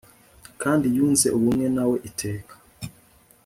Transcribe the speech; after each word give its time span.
kandi 0.61 0.85
yunze 0.95 1.27
ubumwe 1.37 1.65
na 1.75 1.83
we 1.89 1.97
iteka 2.09 2.53